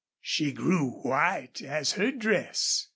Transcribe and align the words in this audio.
She 0.23 0.51
grew 0.51 0.97
as 0.97 1.03
white 1.05 1.61
as 1.61 1.91
her 1.91 2.09
dress. 2.09 2.87